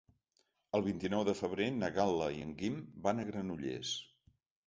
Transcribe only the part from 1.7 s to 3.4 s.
na Gal·la i en Guim van a